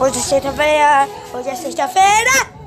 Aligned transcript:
Hoje 0.00 0.18
é 0.18 0.22
sexta-feira. 0.22 1.08
Hoje 1.34 1.48
é 1.48 1.54
sexta-feira. 1.56 2.57